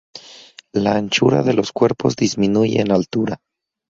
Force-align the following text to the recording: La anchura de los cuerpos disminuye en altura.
La 0.73 0.95
anchura 0.95 1.43
de 1.43 1.53
los 1.53 1.71
cuerpos 1.71 2.15
disminuye 2.15 2.81
en 2.81 2.91
altura. 2.91 3.39